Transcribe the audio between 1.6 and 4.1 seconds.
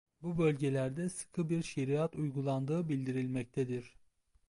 şeriat uyguladığı bildirilmektedir.